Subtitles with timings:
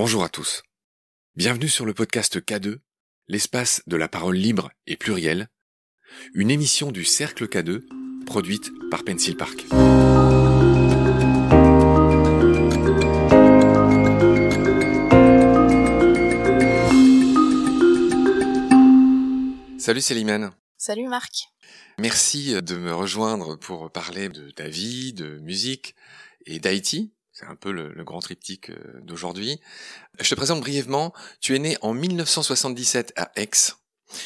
[0.00, 0.62] Bonjour à tous.
[1.34, 2.78] Bienvenue sur le podcast K2,
[3.26, 5.48] l'espace de la parole libre et plurielle,
[6.34, 7.82] une émission du Cercle K2
[8.24, 9.66] produite par Pencil Park.
[19.80, 20.52] Salut Célimène.
[20.76, 21.48] Salut Marc.
[21.98, 25.96] Merci de me rejoindre pour parler de ta vie, de musique
[26.46, 27.12] et d'Haïti.
[27.38, 29.60] C'est un peu le, grand triptyque euh, d'aujourd'hui.
[30.18, 31.12] Je te présente brièvement.
[31.40, 33.48] Tu es né en 1977 à Aix.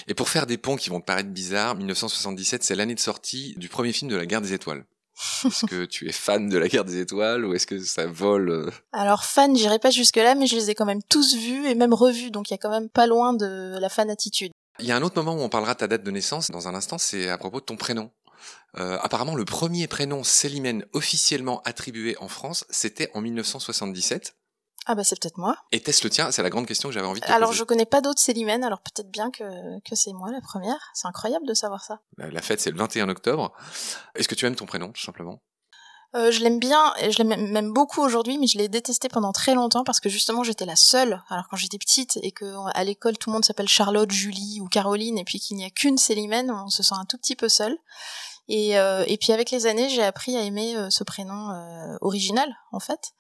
[0.09, 3.53] Et pour faire des ponts qui vont te paraître bizarres, 1977, c'est l'année de sortie
[3.59, 4.87] du premier film de la Guerre des Étoiles.
[5.45, 8.49] Est-ce que tu es fan de la Guerre des Étoiles ou est-ce que ça vole
[8.49, 11.67] euh Alors fan, j'irai pas jusque là, mais je les ai quand même tous vus
[11.67, 14.53] et même revus, donc il y a quand même pas loin de la fan attitude.
[14.79, 16.67] Il y a un autre moment où on parlera de ta date de naissance dans
[16.67, 18.11] un instant, c'est à propos de ton prénom.
[18.79, 24.35] Euh, apparemment, le premier prénom Célimène officiellement attribué en France, c'était en 1977.
[24.87, 25.57] Ah bah c'est peut-être moi.
[25.71, 26.33] Était-ce le tien?
[26.33, 27.59] C'est la grande question que j'avais envie de te Alors poser.
[27.61, 29.45] je connais pas d'autres Célimène, alors peut-être bien que,
[29.89, 30.91] que c'est moi la première.
[30.95, 32.01] C'est incroyable de savoir ça.
[32.17, 33.53] La, la fête, c'est le 21 octobre.
[34.17, 35.41] Est-ce que tu aimes ton prénom, tout simplement?
[36.15, 39.33] Euh, je l'aime bien, et je l'aime même beaucoup aujourd'hui, mais je l'ai détesté pendant
[39.33, 41.23] très longtemps parce que justement j'étais la seule.
[41.31, 44.67] Alors quand j'étais petite et que à l'école tout le monde s'appelle Charlotte, Julie ou
[44.69, 47.49] Caroline, et puis qu'il n'y a qu'une Célimène, on se sent un tout petit peu
[47.49, 47.79] seul.
[48.49, 51.97] Et, euh, et puis avec les années, j'ai appris à aimer euh, ce prénom euh,
[52.01, 53.13] original en fait.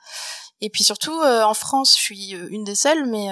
[0.60, 3.26] Et puis surtout en France, je suis une des seules, mais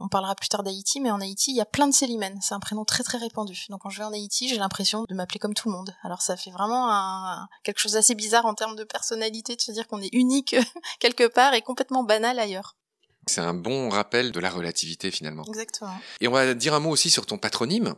[0.00, 1.00] on parlera plus tard d'Haïti.
[1.00, 2.38] Mais en Haïti, il y a plein de Célimène.
[2.42, 3.64] C'est un prénom très très répandu.
[3.70, 5.96] Donc quand je vais en Haïti, j'ai l'impression de m'appeler comme tout le monde.
[6.02, 9.72] Alors ça fait vraiment un, quelque chose d'assez bizarre en termes de personnalité, de se
[9.72, 10.56] dire qu'on est unique
[11.00, 12.76] quelque part et complètement banal ailleurs.
[13.26, 15.44] C'est un bon rappel de la relativité finalement.
[15.44, 15.98] Exactement.
[16.20, 17.94] Et on va dire un mot aussi sur ton patronyme.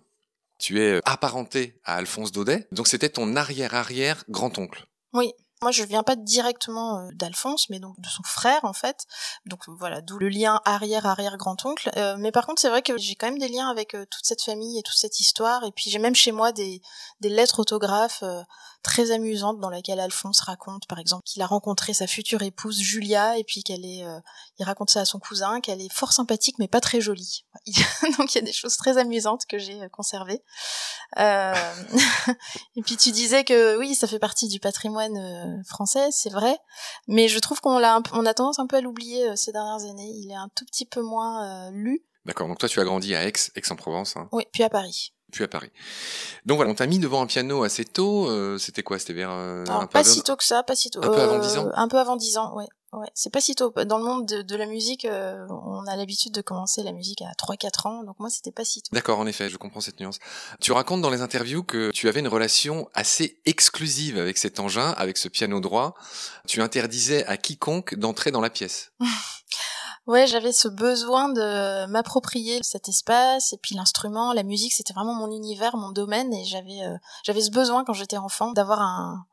[0.61, 4.87] Tu es apparenté à Alphonse Daudet, donc c'était ton arrière-arrière grand-oncle.
[5.15, 5.33] Oui.
[5.63, 9.05] Moi, je viens pas directement euh, d'Alphonse, mais donc de son frère en fait.
[9.45, 11.91] Donc voilà, d'où le lien arrière-arrière-grand-oncle.
[11.99, 14.25] Euh, mais par contre, c'est vrai que j'ai quand même des liens avec euh, toute
[14.25, 15.65] cette famille et toute cette histoire.
[15.65, 16.81] Et puis j'ai même chez moi des,
[17.21, 18.43] lettres autographes euh,
[18.83, 23.39] très amusantes dans lesquelles Alphonse raconte, par exemple, qu'il a rencontré sa future épouse Julia
[23.39, 24.19] et puis qu'elle est, euh,
[24.59, 27.45] il raconte ça à son cousin, qu'elle est fort sympathique mais pas très jolie.
[28.19, 30.43] donc il y a des choses très amusantes que j'ai euh, conservées.
[31.19, 31.55] Euh,
[32.77, 36.57] et puis tu disais que oui, ça fait partie du patrimoine euh, français, c'est vrai,
[37.07, 39.37] mais je trouve qu'on l'a, un peu- on a tendance un peu à l'oublier euh,
[39.37, 40.11] ces dernières années.
[40.15, 42.05] Il est un tout petit peu moins lu.
[42.27, 45.13] D'accord, donc toi tu as grandi à Aix, Aix-en-Provence, hein, Oui, puis à Paris.
[45.31, 45.71] Puis à Paris.
[46.47, 49.31] Donc voilà, on t'a mis devant un piano assez tôt, euh, c'était quoi C'était vers...
[49.31, 51.01] euh, un peu pas si tôt que ça, pas si tôt.
[51.03, 52.67] Un peu avant Euh, 10 ans Un peu avant 10 ans, ouais.
[52.93, 53.73] Ouais, c'est pas si tôt.
[53.87, 57.23] Dans le monde de, de la musique, euh, on a l'habitude de commencer la musique
[57.23, 58.89] à 3-4 ans, donc moi c'était pas si tôt.
[58.93, 60.19] D'accord, en effet, je comprends cette nuance.
[60.61, 64.91] Tu racontes dans les interviews que tu avais une relation assez exclusive avec cet engin,
[64.97, 65.95] avec ce piano droit.
[66.49, 68.91] Tu interdisais à quiconque d'entrer dans la pièce.
[70.11, 75.15] Ouais, j'avais ce besoin de m'approprier cet espace et puis l'instrument, la musique, c'était vraiment
[75.15, 79.25] mon univers, mon domaine et j'avais euh, j'avais ce besoin quand j'étais enfant d'avoir un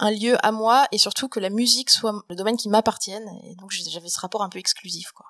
[0.00, 3.54] un lieu à moi et surtout que la musique soit le domaine qui m'appartienne et
[3.54, 5.24] donc j'avais ce rapport un peu exclusif quoi.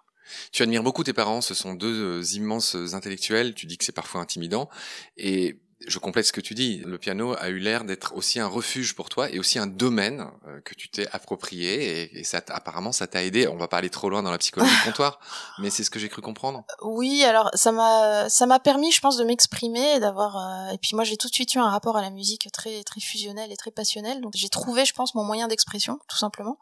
[0.51, 3.93] Tu admires beaucoup tes parents, ce sont deux euh, immenses intellectuels, tu dis que c'est
[3.93, 4.69] parfois intimidant,
[5.17, 8.49] et je complète ce que tu dis, le piano a eu l'air d'être aussi un
[8.49, 12.43] refuge pour toi et aussi un domaine euh, que tu t'es approprié, et, et ça
[12.49, 15.21] apparemment ça t'a aidé, on va pas aller trop loin dans la psychologie de comptoir,
[15.59, 16.65] mais c'est ce que j'ai cru comprendre.
[16.83, 20.79] Oui, alors ça m'a ça m'a permis, je pense, de m'exprimer, et d'avoir euh, et
[20.79, 23.53] puis moi j'ai tout de suite eu un rapport à la musique très très fusionnel
[23.53, 26.59] et très passionnel, donc j'ai trouvé, je pense, mon moyen d'expression, tout simplement.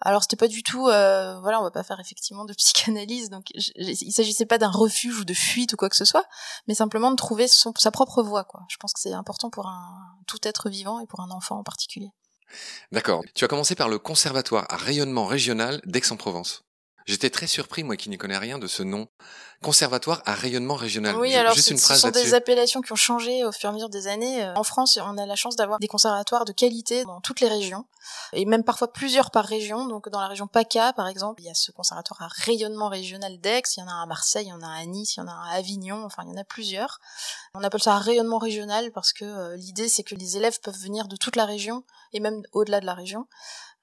[0.00, 3.44] Alors c'était pas du tout, euh, voilà, on va pas faire effectivement de psychanalyse, donc
[3.54, 6.24] il s'agissait pas d'un refuge ou de fuite ou quoi que ce soit,
[6.66, 8.55] mais simplement de trouver son, sa propre voix, quoi.
[8.68, 11.62] Je pense que c'est important pour un tout être vivant et pour un enfant en
[11.62, 12.10] particulier.
[12.92, 13.22] D'accord.
[13.34, 16.64] Tu as commencé par le conservatoire à rayonnement régional d'Aix-en-Provence.
[17.06, 19.06] J'étais très surpris, moi qui n'y connais rien, de ce nom.
[19.62, 21.14] Conservatoire à rayonnement régional.
[21.16, 23.88] Oui, alors Juste ce sont des appellations qui ont changé au fur et à mesure
[23.88, 24.44] des années.
[24.44, 27.48] Euh, En France, on a la chance d'avoir des conservatoires de qualité dans toutes les
[27.48, 27.86] régions,
[28.32, 29.86] et même parfois plusieurs par région.
[29.86, 33.38] Donc dans la région PACA, par exemple, il y a ce conservatoire à rayonnement régional
[33.38, 35.16] d'Aix, il y en a un à Marseille, il y en a un à Nice,
[35.16, 36.98] il y en a un à Avignon, enfin il y en a plusieurs.
[37.54, 40.78] On appelle ça un rayonnement régional parce que euh, l'idée c'est que les élèves peuvent
[40.78, 43.26] venir de toute la région, et même au-delà de la région.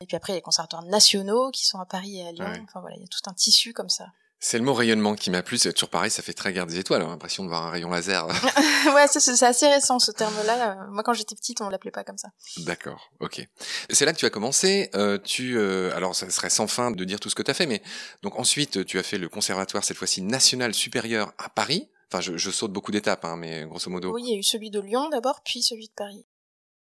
[0.04, 2.32] Et puis après, il y a les conservatoires nationaux qui sont à Paris et à
[2.34, 2.46] Lyon.
[2.46, 2.62] Ouais.
[2.66, 4.08] Enfin voilà, il y a tout un tissu comme ça.
[4.46, 5.58] C'est le mot rayonnement qui m'a plu.
[5.58, 7.02] C'est toujours pareil, ça fait très guerre des étoiles.
[7.02, 8.28] On a l'impression de voir un rayon laser.
[8.94, 10.72] ouais, c'est- assez récent ce terme-là.
[10.84, 12.28] Euh, Moi, quand j'étais petite, on l'appelait pas comme ça.
[12.58, 13.48] D'accord, ok.
[13.90, 14.90] C'est là que tu as commencé.
[14.96, 17.54] Euh, tu, euh, alors, ça serait sans fin de dire tout ce que tu as
[17.54, 17.82] fait, mais
[18.22, 21.90] donc ensuite, tu as fait le conservatoire cette fois-ci national supérieur à Paris.
[22.12, 24.14] Enfin, je, je saute beaucoup d'étapes, hein, mais grosso modo.
[24.14, 26.26] Oui, il y a eu celui de Lyon d'abord, puis celui de Paris.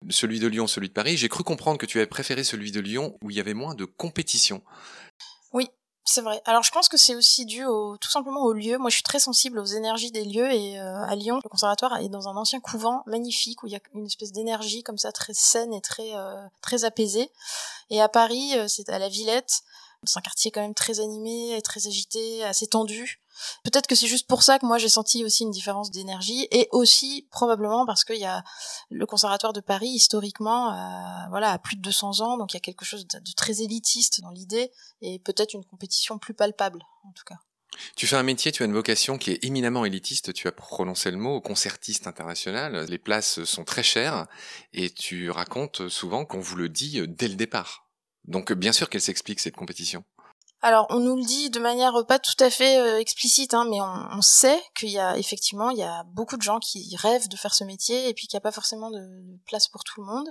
[0.10, 1.18] Celui de Lyon, celui de Paris.
[1.18, 3.76] J'ai cru comprendre que tu avais préféré celui de Lyon où il y avait moins
[3.76, 4.62] de compétition.
[5.54, 5.68] Oui.
[6.04, 6.42] C'est vrai.
[6.46, 8.78] Alors je pense que c'est aussi dû au, tout simplement au lieu.
[8.80, 11.96] Moi je suis très sensible aux énergies des lieux et euh, à Lyon, le conservatoire
[11.98, 15.12] est dans un ancien couvent magnifique où il y a une espèce d'énergie comme ça
[15.12, 17.30] très saine et très euh, très apaisée.
[17.92, 19.62] Et à Paris, euh, c'est à la Villette.
[20.04, 23.21] C'est un quartier quand même très animé, très agité, assez tendu.
[23.64, 26.68] Peut-être que c'est juste pour ça que moi j'ai senti aussi une différence d'énergie et
[26.72, 28.44] aussi probablement parce qu'il y a
[28.90, 32.58] le conservatoire de Paris historiquement euh, voilà a plus de 200 ans donc il y
[32.58, 34.72] a quelque chose de, très élitiste dans l'idée
[35.02, 37.38] et peut-être une compétition plus palpable en tout cas.
[37.96, 41.10] Tu fais un métier, tu as une vocation qui est éminemment élitiste, tu as prononcé
[41.10, 44.28] le mot, concertiste international, les places sont très chères
[44.74, 47.88] et tu racontes souvent qu'on vous le dit dès le départ.
[48.26, 50.04] Donc bien sûr qu'elle s'explique cette compétition.
[50.64, 53.82] Alors, on nous le dit de manière pas tout à fait euh, explicite, hein, mais
[53.82, 57.36] on, sait qu'il y a effectivement il y a beaucoup de gens qui rêvent de
[57.36, 60.06] faire ce métier et puis qu'il n'y a pas forcément de, place pour tout le
[60.06, 60.30] monde.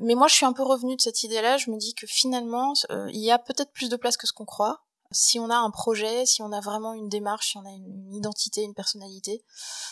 [0.00, 1.58] Mais moi, je suis un peu revenue de cette idée-là.
[1.58, 4.32] Je me dis que finalement, euh, il y a peut-être plus de place que ce
[4.32, 4.82] qu'on croit.
[5.12, 8.12] Si on a un projet, si on a vraiment une démarche, si on a une
[8.12, 9.44] identité, une personnalité,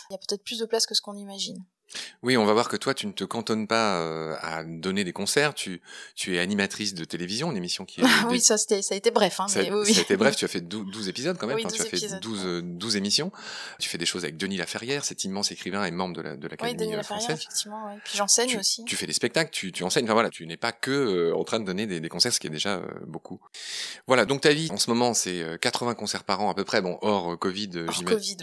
[0.09, 1.65] il y a peut-être plus de place que ce qu'on imagine.
[2.23, 5.13] Oui, on va voir que toi, tu ne te cantonnes pas euh, à donner des
[5.13, 5.55] concerts.
[5.55, 5.81] Tu,
[6.15, 8.03] tu es animatrice de télévision, une émission qui.
[8.29, 9.41] oui, ça, ça a été bref.
[9.41, 10.37] Hein, ça, mais oui, ça a été bref.
[10.41, 11.57] Tu as fait 12, épisodes quand même.
[11.57, 13.33] Oui, tu as fait 12, 12 émissions.
[13.79, 16.49] Tu fais des choses avec Denis Laferrière, cet immense écrivain et membre de la de
[16.49, 17.45] l'Académie oui, Denis euh, Laferrière, française.
[17.45, 17.87] effectivement.
[17.87, 17.99] Ouais.
[18.05, 18.85] Puis j'enseigne aussi.
[18.85, 20.05] Tu fais des spectacles, tu, tu enseignes.
[20.05, 22.41] Enfin voilà, tu n'es pas que euh, en train de donner des, des, concerts, ce
[22.41, 23.41] qui est déjà beaucoup.
[24.07, 26.81] Voilà, donc ta vie en ce moment, c'est 80 concerts par an à peu près,
[26.81, 27.87] bon hors Covid,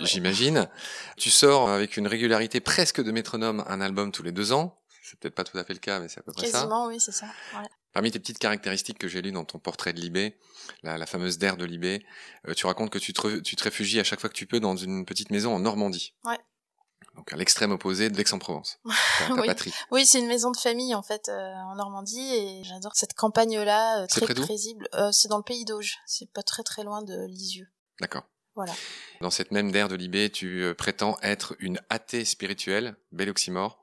[0.03, 0.67] j'imagine.
[1.15, 4.77] Tu sors avec une régularité presque de métronome un album tous les deux ans.
[5.03, 6.59] C'est peut-être pas tout à fait le cas, mais c'est à peu près ça.
[6.59, 7.27] Quasiment, oui, c'est ça.
[7.93, 10.37] Parmi tes petites caractéristiques que j'ai lues dans ton portrait de Libé,
[10.83, 12.05] la, fameuse der de Libé,
[12.47, 14.59] euh, tu racontes que tu te, tu te réfugies à chaque fois que tu peux
[14.59, 16.13] dans une petite maison en Normandie.
[16.25, 16.37] Ouais.
[17.15, 18.79] Donc à l'extrême opposé de Aix-en-Provence,
[19.27, 19.47] ta, oui.
[19.47, 19.73] patrie.
[19.91, 24.03] Oui, c'est une maison de famille en fait euh, en Normandie et j'adore cette campagne-là
[24.03, 24.87] euh, très paisible.
[25.11, 27.67] c'est dans le pays d'Auge, c'est pas très très loin de Lisieux.
[28.01, 28.27] D'accord.
[28.57, 28.73] Voilà.
[29.21, 33.79] Dans cette même der de Libé, tu prétends être une athée spirituelle, bel oxymore.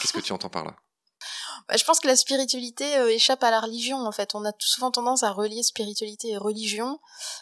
[0.00, 0.76] Qu'est-ce que tu entends par là?
[1.68, 4.34] Bah, je pense que la spiritualité euh, échappe à la religion en fait.
[4.34, 6.98] On a souvent tendance à relier spiritualité et religion,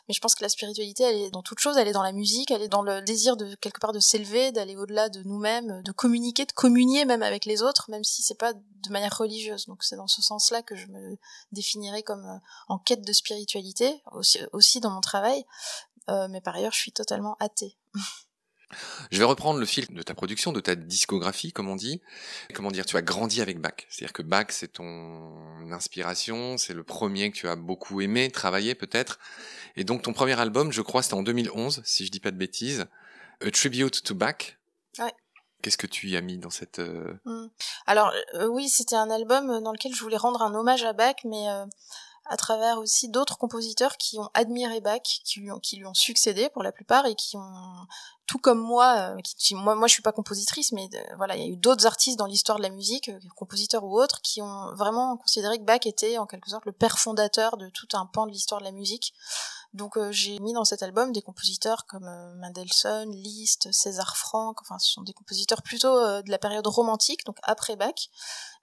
[0.07, 1.77] mais je pense que la spiritualité, elle est dans toute chose.
[1.77, 4.53] Elle est dans la musique, elle est dans le désir de quelque part de s'élever,
[4.53, 8.39] d'aller au-delà de nous-mêmes, de communiquer, de communier même avec les autres, même si c'est
[8.39, 9.67] pas de manière religieuse.
[9.67, 11.17] Donc c'est dans ce sens-là que je me
[11.51, 12.39] définirais comme euh,
[12.69, 15.45] en quête de spiritualité, aussi, aussi dans mon travail.
[16.11, 17.77] Euh, mais par ailleurs, je suis totalement athée.
[19.11, 22.01] Je vais reprendre le fil de ta production, de ta discographie, comme on dit.
[22.55, 23.75] Comment dire, tu as grandi avec Bach.
[23.89, 28.75] C'est-à-dire que Bach, c'est ton inspiration, c'est le premier que tu as beaucoup aimé, travaillé
[28.75, 29.19] peut-être.
[29.77, 32.37] Et donc ton premier album, je crois, c'était en 2011, si je dis pas de
[32.37, 32.87] bêtises.
[33.45, 34.59] A Tribute to Bach.
[34.99, 35.13] Ouais.
[35.63, 36.79] Qu'est-ce que tu y as mis dans cette...
[36.81, 37.47] Euh, mmh.
[37.87, 41.17] Alors euh, oui, c'était un album dans lequel je voulais rendre un hommage à Bach,
[41.25, 41.49] mais...
[41.49, 41.67] Euh,
[42.27, 45.95] à travers aussi d'autres compositeurs qui ont admiré Bach, qui lui ont, qui lui ont
[45.95, 47.87] succédé pour la plupart et qui ont
[48.27, 51.45] tout comme moi, euh, qui, moi, moi je suis pas compositrice, mais voilà, il y
[51.45, 54.75] a eu d'autres artistes dans l'histoire de la musique, euh, compositeurs ou autres, qui ont
[54.75, 58.27] vraiment considéré que Bach était en quelque sorte le père fondateur de tout un pan
[58.27, 59.13] de l'histoire de la musique.
[59.75, 62.05] Donc euh, j'ai mis dans cet album des compositeurs comme
[62.41, 67.39] Mendelssohn, Liszt, César Franck, enfin ce sont des compositeurs plutôt de la période romantique, donc
[67.43, 68.11] après Bach,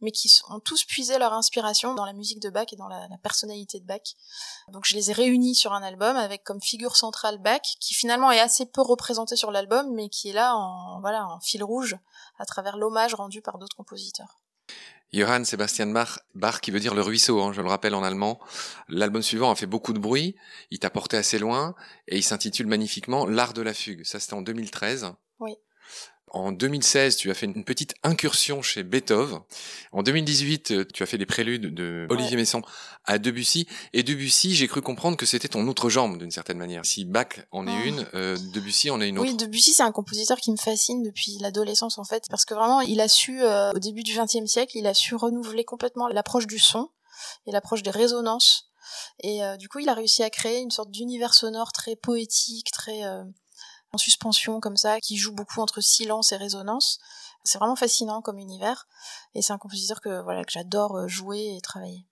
[0.02, 3.08] mais qui ont tous puisé leur inspiration dans la musique de Bach et dans la,
[3.08, 4.16] la personnalité de Bach.
[4.68, 8.32] Donc je les ai réunis sur un album avec comme figure centrale Bach, qui finalement
[8.32, 11.98] est assez peu représenté sur l'album, mais qui est là en voilà en fil rouge
[12.38, 14.40] à travers l'hommage rendu par d'autres compositeurs.
[15.12, 18.40] Johann Sebastian Bach, Bach qui veut dire le ruisseau, hein, je le rappelle en allemand.
[18.88, 20.36] L'album suivant a fait beaucoup de bruit,
[20.72, 21.76] il t'a porté assez loin,
[22.08, 24.04] et il s'intitule magnifiquement L'art de la fugue.
[24.04, 25.14] Ça c'était en 2013.
[25.40, 25.56] Oui.
[26.32, 29.40] En 2016, tu as fait une petite incursion chez Beethoven.
[29.92, 32.62] En 2018, euh, tu as fait des préludes de Olivier Messant
[33.06, 33.68] à Debussy.
[33.94, 36.86] Et Debussy, j'ai cru comprendre que c'était ton autre jambe d'une certaine manière.
[36.86, 37.88] Si Bach en est oh.
[37.88, 39.30] une, euh, Debussy en est une autre.
[39.30, 42.82] Oui, Debussy, c'est un compositeur qui me fascine depuis l'adolescence en fait, parce que vraiment,
[42.82, 46.48] il a su, euh, au début du XXe siècle, il a su renouveler complètement l'approche
[46.48, 46.90] du son
[47.48, 48.72] et l'approche des résonances.
[49.22, 53.04] Et du coup, il a réussi à créer une sorte d'univers sonore très poétique, très
[53.92, 57.00] en suspension comme ça, qui joue beaucoup entre silence et résonance.
[57.44, 58.88] C'est vraiment fascinant comme univers,
[59.34, 62.06] et c'est un compositeur que voilà que j'adore euh, jouer et travailler.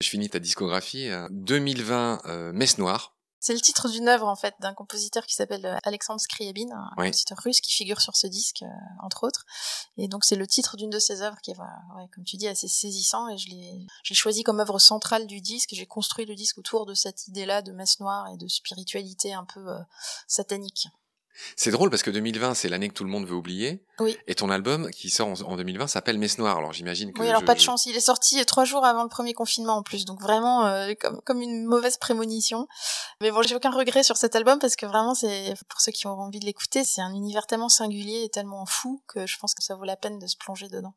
[0.00, 1.08] Je finis ta discographie.
[1.30, 3.16] 2020, euh, euh, Messe Noire.
[3.44, 6.88] C'est le titre d'une œuvre en fait d'un compositeur qui s'appelle euh, Alexandre Skriabin, un
[6.96, 9.44] compositeur russe qui figure sur ce disque euh, entre autres.
[9.98, 12.48] Et donc c'est le titre d'une de ses œuvres qui est, ouais, comme tu dis,
[12.48, 13.28] assez saisissant.
[13.28, 15.74] Et je l'ai, j'ai choisi comme œuvre centrale du disque.
[15.74, 19.44] J'ai construit le disque autour de cette idée-là de messe noire et de spiritualité un
[19.44, 19.78] peu euh,
[20.26, 20.88] satanique.
[21.56, 23.84] C'est drôle parce que 2020, c'est l'année que tout le monde veut oublier.
[23.98, 24.16] Oui.
[24.26, 26.58] Et ton album qui sort en, 2020 s'appelle Messe Noire.
[26.58, 27.20] Alors j'imagine que.
[27.20, 27.86] Oui, alors pas de chance.
[27.86, 30.04] Il est sorti trois jours avant le premier confinement en plus.
[30.04, 32.68] Donc vraiment euh, comme, comme une mauvaise prémonition.
[33.20, 36.06] Mais bon, j'ai aucun regret sur cet album parce que vraiment, c'est pour ceux qui
[36.06, 39.54] ont envie de l'écouter, c'est un univers tellement singulier et tellement fou que je pense
[39.54, 40.94] que ça vaut la peine de se plonger dedans.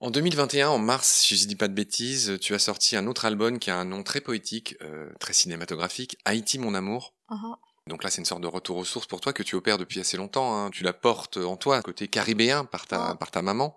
[0.00, 3.24] En 2021, en mars, si je dis pas de bêtises, tu as sorti un autre
[3.24, 7.14] album qui a un nom très poétique, euh, très cinématographique, Haïti mon amour.
[7.30, 7.54] Uh-huh.
[7.88, 9.98] Donc là, c'est une sorte de retour aux sources pour toi que tu opères depuis
[9.98, 10.56] assez longtemps.
[10.56, 10.70] Hein.
[10.70, 13.76] Tu la portes en toi, côté caribéen, par ta, par ta maman.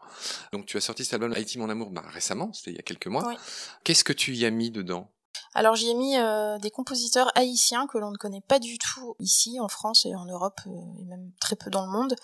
[0.54, 2.84] Donc tu as sorti cet album Haïti mon amour bah, récemment, c'était il y a
[2.84, 3.36] quelques mois.
[3.84, 5.10] Qu'est-ce que tu y as mis dedans?
[5.54, 9.16] Alors j'y ai mis euh, des compositeurs haïtiens que l'on ne connaît pas du tout
[9.20, 12.16] ici en France et en Europe euh, et même très peu dans le monde.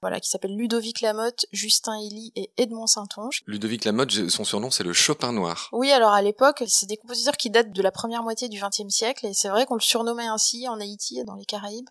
[0.00, 3.42] Voilà, qui s'appellent Ludovic Lamotte, Justin Elie et Edmond Saint-Onge.
[3.46, 5.68] Ludovic Lamotte, son surnom c'est le Chopin noir.
[5.72, 8.92] Oui, alors à l'époque, c'est des compositeurs qui datent de la première moitié du XXe
[8.92, 11.88] siècle et c'est vrai qu'on le surnommait ainsi en Haïti et dans les Caraïbes.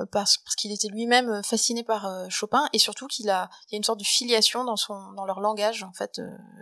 [0.00, 3.72] Euh, parce, qu'il était lui-même euh, fasciné par euh, Chopin et surtout qu'il a il
[3.72, 6.20] y a une sorte de filiation dans son dans leur langage en fait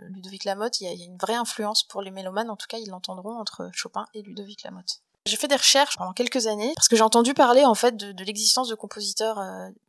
[0.09, 0.79] Ludovic Lamotte.
[0.81, 2.49] Il y, a, il y, a, une vraie influence pour les mélomanes.
[2.49, 5.01] En tout cas ils l'entendront entre Chopin et Ludovic Lamotte.
[5.25, 8.11] J'ai fait des recherches pendant quelques années parce que j'ai entendu parler en fait de,
[8.11, 9.39] de l'existence de compositeurs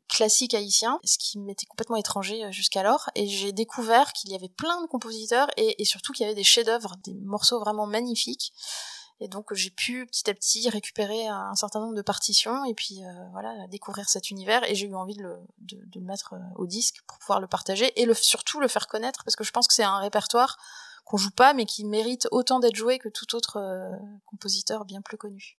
[0.09, 4.81] classiques haïtiens, ce qui m'était complètement étranger jusqu'alors, et j'ai découvert qu'il y avait plein
[4.81, 8.55] de compositeurs et, et surtout qu'il y avait des chefs-d'œuvre, des morceaux vraiment magnifiques.
[9.20, 13.02] Et donc j'ai pu petit à petit récupérer un certain nombre de partitions et puis
[13.02, 16.35] euh, voilà découvrir cet univers et j'ai eu envie de le, de, de le mettre
[16.35, 19.44] euh, au disque pour pouvoir le partager et le, surtout le faire connaître parce que
[19.44, 20.58] je pense que c'est un répertoire
[21.06, 23.96] qu'on joue pas mais qui mérite autant d'être joué que tout autre euh,
[24.26, 25.58] compositeur bien plus connu.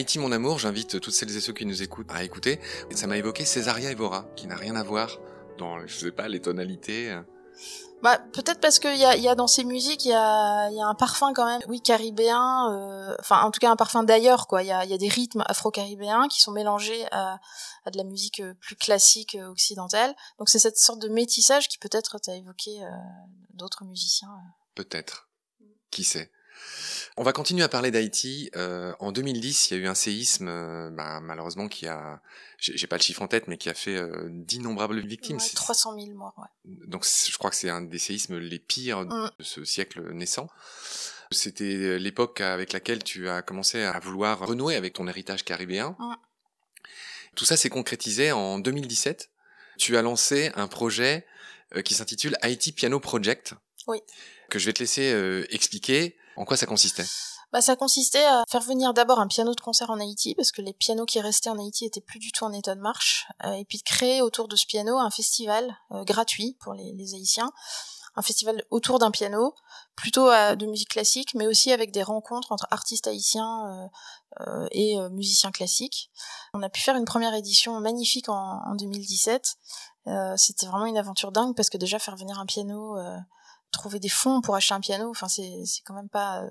[0.00, 2.58] Haïti mon amour, j'invite toutes celles et ceux qui nous écoutent à écouter.
[2.90, 5.18] Et ça m'a évoqué Césaria Evora, qui n'a rien à voir
[5.58, 7.10] dans, je sais pas, les tonalités.
[7.10, 7.20] Euh.
[8.02, 10.80] Bah peut-être parce qu'il y a, y a dans ces musiques il y a, y
[10.80, 14.46] a un parfum quand même, oui caribéen, euh, enfin en tout cas un parfum d'ailleurs
[14.46, 14.62] quoi.
[14.62, 17.38] Il y a, y a des rythmes afro-caribéens qui sont mélangés à,
[17.84, 20.16] à de la musique euh, plus classique occidentale.
[20.38, 22.80] Donc c'est cette sorte de métissage qui peut-être t'a évoqué
[23.52, 24.30] d'autres musiciens.
[24.74, 25.28] Peut-être.
[25.90, 26.32] Qui sait?
[27.16, 28.50] On va continuer à parler d'Haïti.
[28.56, 32.22] Euh, en 2010, il y a eu un séisme, euh, bah, malheureusement, qui a,
[32.58, 35.38] j'ai pas le chiffre en tête, mais qui a fait euh, d'innombrables victimes.
[35.38, 36.46] Ouais, 300 000 morts, ouais.
[36.86, 39.30] Donc, je crois que c'est un des séismes les pires mm.
[39.38, 40.48] de ce siècle naissant.
[41.32, 45.96] C'était l'époque avec laquelle tu as commencé à vouloir renouer avec ton héritage caribéen.
[45.98, 46.14] Mm.
[47.36, 49.30] Tout ça s'est concrétisé en 2017.
[49.78, 51.26] Tu as lancé un projet
[51.84, 53.54] qui s'intitule Haiti Piano Project.
[53.86, 53.98] Oui.
[54.50, 56.16] Que je vais te laisser expliquer.
[56.36, 57.04] En quoi ça consistait
[57.52, 60.62] bah, ça consistait à faire venir d'abord un piano de concert en Haïti, parce que
[60.62, 63.52] les pianos qui restaient en Haïti étaient plus du tout en état de marche, euh,
[63.54, 67.50] et puis de créer autour de ce piano un festival euh, gratuit pour les, Haïtiens,
[68.14, 69.54] un festival autour d'un piano,
[69.96, 73.88] plutôt de musique classique, mais aussi avec des rencontres entre artistes haïtiens
[74.40, 76.10] euh, et musiciens classiques.
[76.52, 79.56] On a pu faire une première édition magnifique en 2017.
[80.36, 82.96] C'était vraiment une aventure dingue, parce que déjà faire venir un piano
[83.70, 86.48] trouver des fonds pour acheter un piano, enfin c'est c'est quand même pas euh,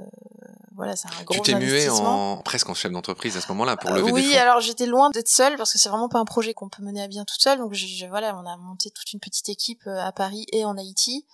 [0.76, 3.76] voilà, c'est un gros Tu t'es mué en presque en chef d'entreprise à ce moment-là
[3.76, 4.34] pour lever oui, des fonds.
[4.34, 6.84] Oui, alors j'étais loin d'être seule parce que c'est vraiment pas un projet qu'on peut
[6.84, 7.58] mener à bien toute seule.
[7.60, 10.78] Donc j'ai voilà, on a monté toute une petite équipe euh, à Paris et en
[10.78, 11.26] Haïti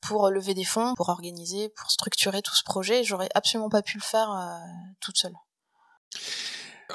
[0.00, 3.04] pour lever des fonds, pour organiser, pour structurer tout ce projet.
[3.04, 4.56] J'aurais absolument pas pu le faire euh,
[5.00, 5.34] toute seule.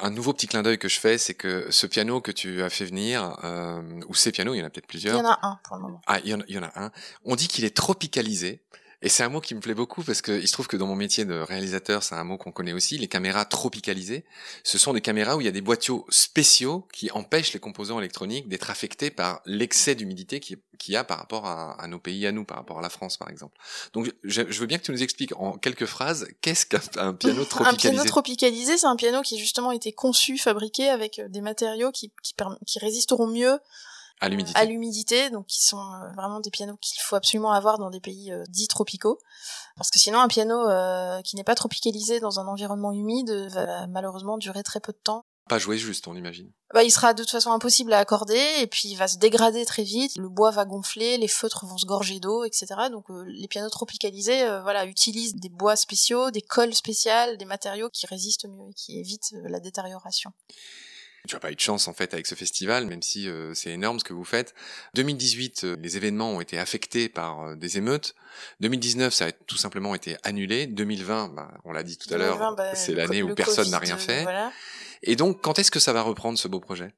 [0.02, 2.70] Un nouveau petit clin d'œil que je fais, c'est que ce piano que tu as
[2.70, 5.14] fait venir, euh, ou ces pianos, il y en a peut-être plusieurs.
[5.14, 6.00] Il y en a un pour le moment.
[6.06, 6.90] Ah, il y en a, il y en a un.
[7.24, 8.60] On dit qu'il est tropicalisé.
[9.04, 10.86] Et c'est un mot qui me plaît beaucoup parce que il se trouve que dans
[10.86, 14.24] mon métier de réalisateur, c'est un mot qu'on connaît aussi, les caméras tropicalisées.
[14.62, 17.98] Ce sont des caméras où il y a des boîtiaux spéciaux qui empêchent les composants
[17.98, 20.58] électroniques d'être affectés par l'excès d'humidité qu'il
[20.88, 23.28] y a par rapport à, nos pays, à nous, par rapport à la France, par
[23.28, 23.54] exemple.
[23.92, 27.88] Donc, je, veux bien que tu nous expliques en quelques phrases qu'est-ce qu'un piano tropicalisé.
[27.88, 32.10] Un piano tropicalisé, c'est un piano qui justement été conçu, fabriqué avec des matériaux qui,
[32.22, 32.32] qui,
[32.66, 33.58] qui résisteront mieux
[34.24, 34.58] à l'humidité.
[34.58, 38.00] À l'humidité, donc qui sont euh, vraiment des pianos qu'il faut absolument avoir dans des
[38.00, 39.18] pays euh, dits tropicaux,
[39.76, 43.86] parce que sinon un piano euh, qui n'est pas tropicalisé dans un environnement humide va
[43.86, 45.24] malheureusement durer très peu de temps.
[45.48, 46.50] Pas jouer juste, on imagine.
[46.72, 49.66] Bah, il sera de toute façon impossible à accorder et puis il va se dégrader
[49.66, 50.16] très vite.
[50.16, 52.66] Le bois va gonfler, les feutres vont se gorger d'eau, etc.
[52.90, 58.06] Donc les pianos tropicalisés, voilà, utilisent des bois spéciaux, des colles spéciales, des matériaux qui
[58.06, 60.32] résistent mieux et qui évitent la détérioration.
[61.26, 63.70] Tu as pas eu de chance en fait avec ce festival, même si euh, c'est
[63.70, 64.54] énorme ce que vous faites.
[64.94, 68.14] 2018, euh, les événements ont été affectés par euh, des émeutes.
[68.60, 70.66] 2019, ça a tout simplement été annulé.
[70.66, 73.96] 2020, bah, on l'a dit tout à l'heure, bah, c'est l'année où personne n'a rien
[73.96, 74.26] fait.
[75.02, 76.92] Et donc, quand est-ce que ça va reprendre ce beau projet?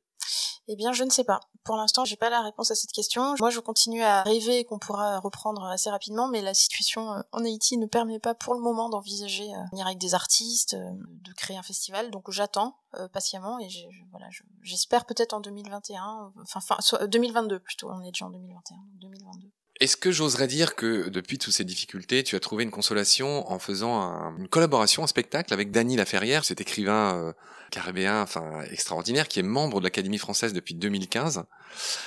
[0.69, 1.41] Eh bien, je ne sais pas.
[1.65, 3.35] Pour l'instant, j'ai pas la réponse à cette question.
[3.39, 7.45] Moi, je continue à rêver qu'on pourra reprendre assez rapidement, mais la situation euh, en
[7.45, 10.91] Haïti ne permet pas pour le moment d'envisager euh, venir avec des artistes, euh,
[11.23, 12.11] de créer un festival.
[12.11, 12.77] Donc, j'attends
[13.13, 13.69] patiemment et
[14.11, 14.27] voilà,
[14.63, 17.91] j'espère peut-être en 2021, enfin, enfin 2022 plutôt.
[17.91, 19.51] On est déjà en 2021, 2022.
[19.79, 23.59] Est-ce que j'oserais dire que depuis toutes ces difficultés, tu as trouvé une consolation en
[23.59, 27.33] faisant une collaboration, un spectacle avec Dany Laferrière, cet écrivain euh,
[27.71, 31.45] caribéen, enfin extraordinaire, qui est membre de l'Académie française depuis 2015.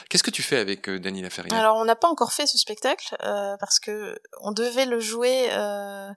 [0.10, 1.60] Qu'est-ce que tu fais avec euh, Dany Laferrière?
[1.60, 5.50] Alors on n'a pas encore fait ce spectacle euh, parce que on devait le jouer
[5.52, 6.10] euh,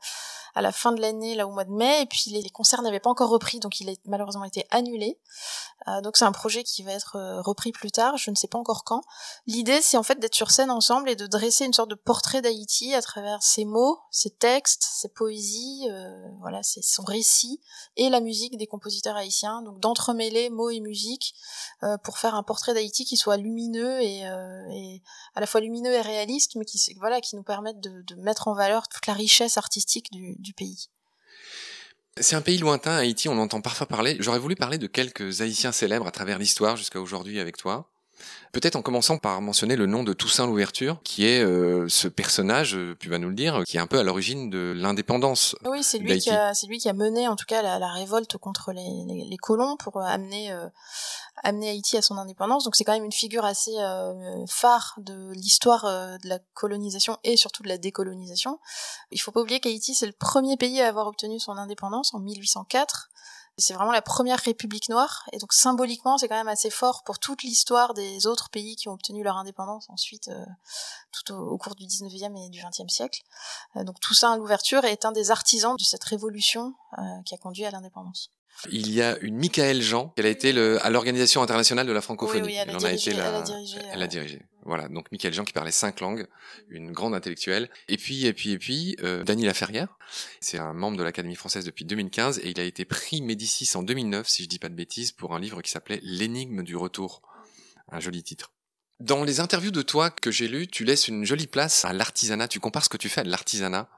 [0.54, 3.00] à la fin de l'année, là au mois de mai, et puis les, concerts n'avaient
[3.00, 5.18] pas encore repris, donc il a malheureusement été annulé.
[5.88, 8.46] Euh, donc c'est un projet qui va être euh, repris plus tard, je ne sais
[8.46, 9.02] pas encore quand.
[9.46, 12.42] L'idée, c'est en fait d'être sur scène ensemble et de dresser une sorte de portrait
[12.42, 17.60] d'Haïti à travers ses mots, ses textes, ses poésies, euh, voilà, c'est son récit
[17.96, 19.62] et la musique des compositeurs haïtiens.
[19.62, 21.34] Donc d'entremêler mots et musique
[21.82, 24.20] euh, pour faire un portrait d'Haïti qui soit lumineux et,
[24.70, 25.02] et,
[25.34, 28.48] à la fois lumineux et réaliste, mais qui voilà, qui nous permette de, de mettre
[28.48, 30.88] en valeur toute la richesse artistique du, du pays.
[32.20, 34.16] C'est un pays lointain, Haïti, on entend parfois parler.
[34.20, 37.88] J'aurais voulu parler de quelques Haïtiens célèbres à travers l'histoire jusqu'à aujourd'hui avec toi.
[38.52, 42.76] Peut-être en commençant par mentionner le nom de Toussaint Louverture, qui est euh, ce personnage,
[42.76, 45.56] euh, tu vas nous le dire, qui est un peu à l'origine de l'indépendance.
[45.64, 48.36] Oui, c'est lui qui a, c'est lui qui a mené en tout cas la, révolte
[48.36, 50.66] contre les, les, colons pour amener euh,
[51.42, 52.64] amener Haïti à son indépendance.
[52.64, 53.76] Donc c'est quand même une figure assez
[54.48, 58.58] phare de l'histoire de la colonisation et surtout de la décolonisation.
[59.10, 62.18] Il faut pas oublier qu'Haïti c'est le premier pays à avoir obtenu son indépendance en
[62.18, 63.10] 1804.
[63.58, 67.18] C'est vraiment la première république noire, et donc symboliquement, c'est quand même assez fort pour
[67.18, 70.44] toute l'histoire des autres pays qui ont obtenu leur indépendance ensuite, euh,
[71.12, 73.20] tout au, cours du 19e et du 20e siècle.
[73.76, 77.38] Euh, donc tout ça, l'ouverture, est un des artisans de cette révolution euh, qui a
[77.38, 78.30] conduit à l'indépendance.
[78.70, 82.00] Il y a une Michael Jean, elle a été le, à l'organisation internationale de la
[82.00, 82.46] francophonie.
[82.46, 83.78] Oui, elle, a dirigé, été elle a dirigé.
[83.92, 84.42] Elle a dirigé.
[84.64, 86.28] Voilà, donc Michael Jean qui parlait cinq langues,
[86.68, 87.68] une grande intellectuelle.
[87.88, 89.98] Et puis, et puis, et puis, euh, Dany Laferrière,
[90.40, 93.82] c'est un membre de l'Académie française depuis 2015 et il a été pris Médicis en
[93.82, 97.22] 2009, si je dis pas de bêtises, pour un livre qui s'appelait L'énigme du retour.
[97.90, 98.52] Un joli titre.
[99.00, 102.46] Dans les interviews de toi que j'ai lues, tu laisses une jolie place à l'artisanat.
[102.46, 103.88] Tu compares ce que tu fais à l'artisanat.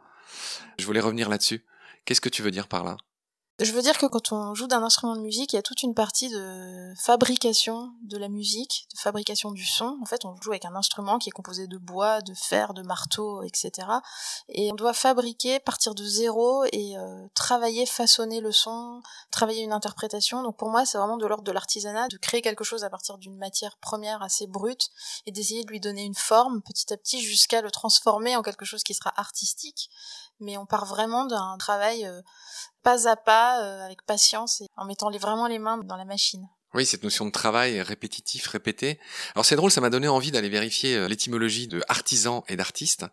[0.79, 1.63] Je voulais revenir là-dessus.
[2.07, 2.97] Qu'est-ce que tu veux dire par là?
[3.61, 5.85] Je veux dire que quand on joue d'un instrument de musique, il y a toute
[5.85, 9.97] une partie de fabrication de la musique, de fabrication du son.
[10.03, 12.83] En fait, on joue avec un instrument qui est composé de bois, de fer, de
[12.83, 13.87] marteau, etc.
[14.49, 19.73] Et on doit fabriquer, partir de zéro et euh, travailler, façonner le son, travailler une
[19.73, 20.43] interprétation.
[20.43, 23.19] Donc pour moi, c'est vraiment de l'ordre de l'artisanat, de créer quelque chose à partir
[23.19, 24.89] d'une matière première assez brute
[25.27, 28.65] et d'essayer de lui donner une forme petit à petit jusqu'à le transformer en quelque
[28.65, 29.91] chose qui sera artistique.
[30.41, 32.21] Mais on part vraiment d'un travail euh,
[32.83, 36.05] pas à pas, euh, avec patience et en mettant les, vraiment les mains dans la
[36.05, 36.49] machine.
[36.75, 38.99] Oui, cette notion de travail répétitif, répété.
[39.35, 43.07] Alors c'est drôle, ça m'a donné envie d'aller vérifier euh, l'étymologie de artisan et d'artiste,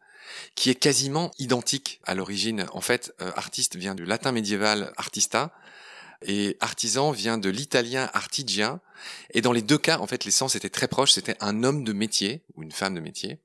[0.56, 2.66] qui est quasiment identique à l'origine.
[2.74, 5.52] En fait, artiste vient du latin médiéval artista,
[6.24, 8.80] et artisan vient de l'italien artigia.
[9.32, 11.12] Et dans les deux cas, en fait, les sens étaient très proches.
[11.14, 13.40] C'était un homme de métier ou une femme de métier.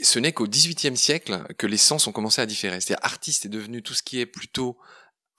[0.00, 2.80] Ce n'est qu'au XVIIIe siècle que les sens ont commencé à différer.
[2.80, 4.78] C'est-à-dire artiste est devenu tout ce qui est plutôt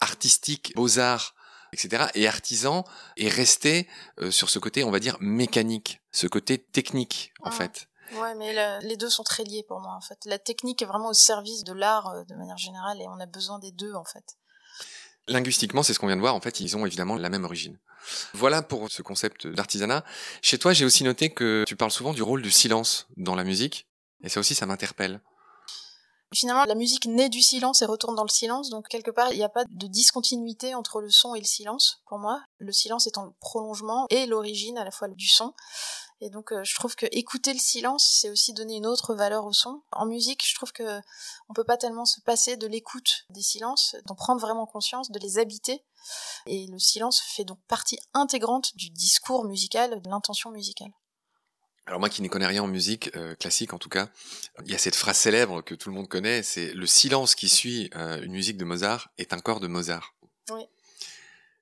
[0.01, 1.35] artistique, beaux-arts,
[1.73, 2.05] etc.
[2.15, 2.83] Et artisan
[3.17, 3.87] est resté
[4.19, 7.51] euh, sur ce côté, on va dire, mécanique, ce côté technique, en ah.
[7.51, 7.87] fait.
[8.15, 10.17] Ouais, mais les deux sont très liés pour moi, en fait.
[10.25, 13.27] La technique est vraiment au service de l'art euh, de manière générale et on a
[13.27, 14.37] besoin des deux, en fait.
[15.27, 17.77] Linguistiquement, c'est ce qu'on vient de voir, en fait, ils ont évidemment la même origine.
[18.33, 20.03] Voilà pour ce concept d'artisanat.
[20.41, 23.43] Chez toi, j'ai aussi noté que tu parles souvent du rôle du silence dans la
[23.43, 23.87] musique,
[24.23, 25.21] et ça aussi, ça m'interpelle.
[26.31, 29.37] Finalement, la musique naît du silence et retourne dans le silence, donc quelque part, il
[29.37, 32.43] n'y a pas de discontinuité entre le son et le silence, pour moi.
[32.59, 35.55] Le silence étant le prolongement et l'origine à la fois du son.
[36.21, 39.45] Et donc, euh, je trouve que écouter le silence, c'est aussi donner une autre valeur
[39.45, 39.81] au son.
[39.91, 40.99] En musique, je trouve que
[41.47, 45.17] on peut pas tellement se passer de l'écoute des silences, d'en prendre vraiment conscience, de
[45.17, 45.83] les habiter.
[46.45, 50.91] Et le silence fait donc partie intégrante du discours musical, de l'intention musicale.
[51.89, 54.09] Alors moi qui n'y connais rien en musique euh, classique en tout cas,
[54.63, 57.49] il y a cette phrase célèbre que tout le monde connaît, c'est le silence qui
[57.49, 60.13] suit euh, une musique de Mozart est un corps de Mozart.
[60.51, 60.67] Oui.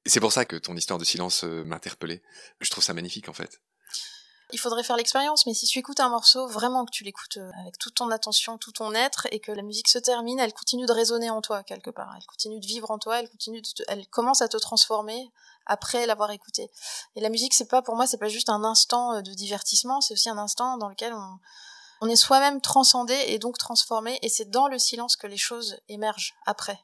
[0.06, 2.22] C'est pour ça que ton histoire de silence euh, m'interpellait.
[2.60, 3.62] Je trouve ça magnifique en fait.
[4.54, 7.78] Il faudrait faire l'expérience, mais si tu écoutes un morceau, vraiment que tu l'écoutes avec
[7.78, 10.94] toute ton attention, tout ton être, et que la musique se termine, elle continue de
[10.94, 12.14] résonner en toi quelque part.
[12.16, 15.32] Elle continue de vivre en toi, elle continue, elle commence à te transformer
[15.66, 16.72] après l'avoir écouté.
[17.16, 20.00] Et la musique, c'est pas pour moi, c'est pas juste un instant euh, de divertissement,
[20.00, 21.40] c'est aussi un instant dans lequel on,
[22.02, 25.78] on est soi-même transcendé et donc transformé, et c'est dans le silence que les choses
[25.90, 26.80] émergent après.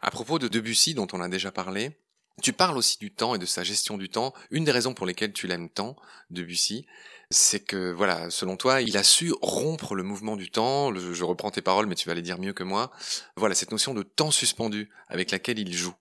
[0.00, 1.96] À propos de Debussy, dont on a déjà parlé,
[2.40, 4.32] tu parles aussi du temps et de sa gestion du temps.
[4.50, 5.96] Une des raisons pour lesquelles tu l'aimes tant,
[6.30, 6.86] Debussy,
[7.30, 10.94] c'est que, voilà, selon toi, il a su rompre le mouvement du temps.
[10.94, 12.90] je reprends tes paroles, mais tu vas les dire mieux que moi.
[13.36, 15.94] Voilà, cette notion de temps suspendu avec laquelle il joue.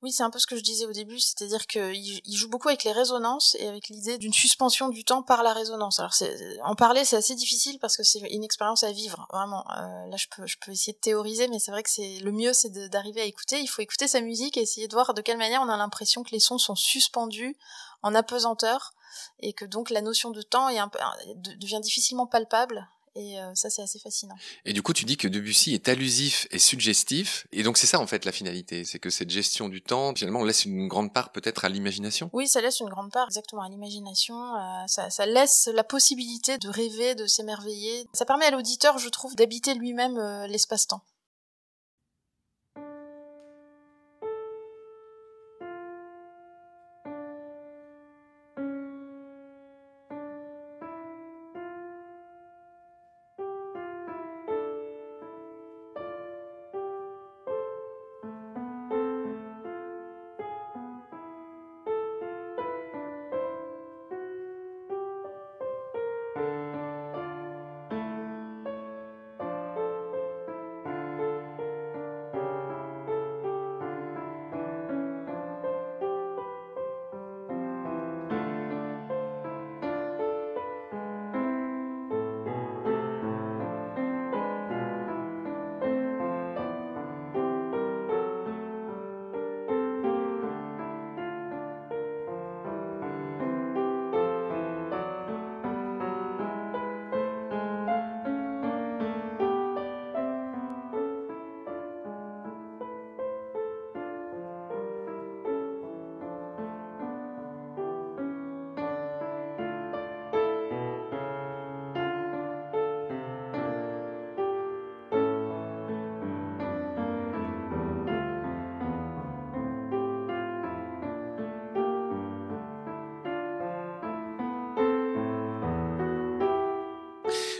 [0.00, 2.84] Oui, c'est un peu ce que je disais au début, c'est-à-dire qu'il joue beaucoup avec
[2.84, 5.98] les résonances et avec l'idée d'une suspension du temps par la résonance.
[5.98, 6.14] Alors,
[6.62, 9.64] en parler, c'est assez difficile parce que c'est une expérience à vivre, vraiment.
[9.72, 12.52] Euh, là, je peux, je essayer de théoriser, mais c'est vrai que c'est le mieux,
[12.52, 13.60] c'est d'arriver à écouter.
[13.60, 16.22] Il faut écouter sa musique et essayer de voir de quelle manière on a l'impression
[16.22, 17.56] que les sons sont suspendus
[18.02, 18.92] en apesanteur
[19.40, 20.68] et que donc la notion de temps
[21.34, 24.36] devient difficilement palpable et euh, ça, c'est assez fascinant.
[24.64, 27.48] Et du coup, tu dis que Debussy est allusif et suggestif.
[27.50, 28.84] Et donc, c'est ça, en fait, la finalité.
[28.84, 32.30] C'est que cette gestion du temps, finalement, laisse une grande part peut-être à l'imagination.
[32.32, 34.36] Oui, ça laisse une grande part, exactement, à l'imagination.
[34.54, 38.06] Euh, ça, ça, laisse la possibilité de rêver, de s'émerveiller.
[38.12, 41.02] Ça permet à l'auditeur, je trouve, d'habiter lui-même euh, l'espace-temps.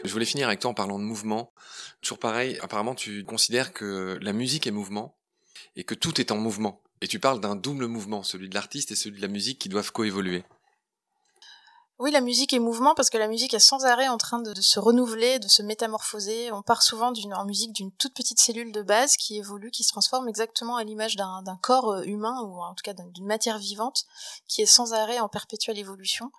[0.09, 1.53] Je voulais finir avec toi en parlant de mouvement.
[2.01, 5.19] Toujours pareil, apparemment tu considères que la musique est mouvement
[5.77, 6.83] et que tout est en mouvement.
[7.03, 9.69] Et tu parles d'un double mouvement, celui de l'artiste et celui de la musique qui
[9.69, 10.45] doivent coévoluer.
[12.01, 14.55] Oui, la musique est mouvement parce que la musique est sans arrêt en train de,
[14.61, 16.53] se renouveler, de se métamorphoser.
[16.53, 19.83] On part souvent d'une, en musique d'une toute petite cellule de base qui évolue, qui
[19.83, 23.59] se transforme exactement à l'image d'un, corps euh, humain ou en tout cas d'une matière
[23.59, 24.05] vivante
[24.47, 26.31] qui est sans arrêt en perpétuelle évolution.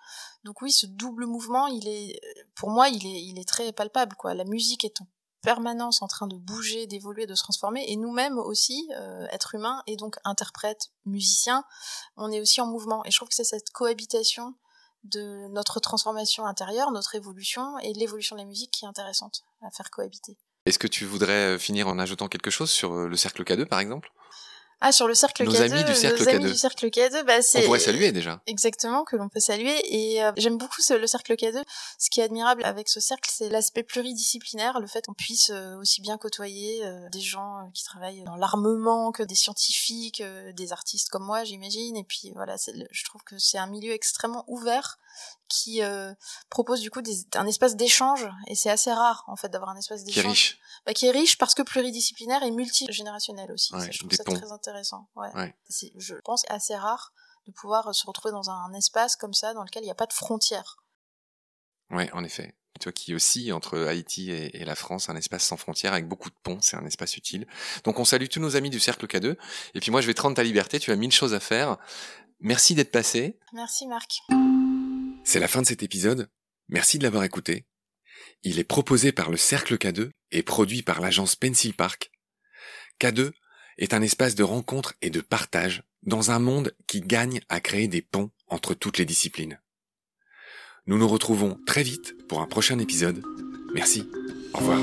[0.44, 2.18] Donc oui, ce double mouvement, il est,
[2.54, 4.16] pour moi, il est, très palpable.
[4.16, 4.32] Quoi.
[4.32, 5.06] La musique est en
[5.42, 9.82] permanence en train de bouger, d'évoluer, de se transformer, et nous-mêmes aussi, euh, êtres humains,
[9.86, 11.64] et donc interprètes, musiciens,
[12.16, 13.04] on est aussi en mouvement.
[13.04, 14.54] Et je trouve que c'est cette cohabitation
[15.04, 19.70] de notre transformation intérieure, notre évolution et l'évolution de la musique qui est intéressante à
[19.70, 20.36] faire cohabiter.
[20.66, 23.64] Est-ce que tu voudrais euh, finir en ajoutant quelque chose sur euh, le cercle K2
[23.64, 24.12] par exemple?
[24.82, 25.72] Ah, sur le cercle nos K2.
[25.72, 26.34] Amis du cercle nos K2.
[26.36, 27.60] amis du cercle K2, bah, c'est.
[27.60, 28.40] On pourrait saluer déjà.
[28.46, 29.78] Exactement, que l'on peut saluer.
[29.84, 31.62] Et euh, j'aime beaucoup ce, le cercle K2.
[31.98, 35.76] Ce qui est admirable avec ce cercle, c'est l'aspect pluridisciplinaire, le fait qu'on puisse euh,
[35.76, 40.22] aussi bien côtoyer euh, des gens qui travaillent dans l'armement que des scientifiques,
[40.56, 41.96] des artistes comme moi, j'imagine.
[41.96, 42.56] Et puis voilà,
[42.90, 44.98] je trouve que c'est un milieu extrêmement ouvert
[45.48, 45.80] qui
[46.48, 49.76] propose du coup des, un espace d'échange et c'est assez rare en fait d'avoir un
[49.76, 53.72] espace d'échange qui est riche bah, qui est riche parce que pluridisciplinaire et multigénérationnel aussi
[53.72, 55.54] ça, je trouve ça très intéressant ouais.
[55.68, 57.12] c'est je pense assez rare
[57.46, 60.06] de pouvoir se retrouver dans un espace comme ça dans lequel il n'y a pas
[60.06, 60.76] de frontières
[61.90, 62.54] Ouais, en effet.
[62.80, 66.34] Toi qui aussi entre Haïti et, la France, un espace sans frontières avec beaucoup de
[66.42, 67.46] ponts, c'est un espace utile.
[67.84, 69.36] Donc on salue tous nos amis du Cercle K2.
[69.74, 71.76] Et puis moi je vais te rendre ta liberté, tu as mille choses à faire.
[72.38, 73.38] Merci d'être passé.
[73.52, 74.20] Merci Marc.
[75.30, 76.28] C'est la fin de cet épisode.
[76.68, 77.64] Merci de l'avoir écouté.
[78.42, 82.10] Il est proposé par le Cercle K2 et produit par l'agence Pencil Park.
[83.00, 83.30] K2
[83.78, 87.86] est un espace de rencontre et de partage dans un monde qui gagne à créer
[87.86, 89.60] des ponts entre toutes les disciplines.
[90.86, 93.22] Nous nous retrouvons très vite pour un prochain épisode.
[93.72, 94.10] Merci.
[94.52, 94.80] Au revoir.